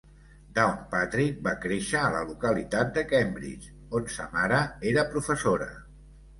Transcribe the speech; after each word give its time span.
Downpatrick 0.53 1.43
va 1.47 1.53
créixer 1.65 1.99
a 2.05 2.09
la 2.15 2.23
localitat 2.31 2.91
de 2.97 3.05
Cambridge, 3.13 3.71
on 4.03 4.11
sa 4.17 4.29
mare 4.35 4.65
era 4.95 5.09
professora. 5.15 5.73